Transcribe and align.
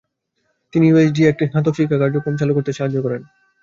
তিনি 0.73 0.85
ইউএসডিএ 0.87 1.25
তে 1.25 1.31
একটি 1.31 1.43
স্নাতক 1.49 1.73
শিক্ষা 1.77 1.97
কার্যক্রম 2.01 2.35
চালু 2.39 2.51
করতে 2.55 2.71
সাহায্য 2.73 2.97
করেন। 3.05 3.21